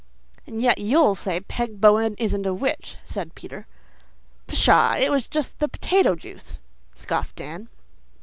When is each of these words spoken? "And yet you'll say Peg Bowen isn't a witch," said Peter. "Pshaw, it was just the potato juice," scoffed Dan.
"And 0.47 0.59
yet 0.63 0.79
you'll 0.79 1.13
say 1.13 1.41
Peg 1.41 1.79
Bowen 1.79 2.15
isn't 2.17 2.47
a 2.47 2.55
witch," 2.55 2.97
said 3.03 3.35
Peter. 3.35 3.67
"Pshaw, 4.47 4.95
it 4.97 5.11
was 5.11 5.27
just 5.27 5.59
the 5.59 5.67
potato 5.67 6.15
juice," 6.15 6.59
scoffed 6.95 7.35
Dan. 7.35 7.69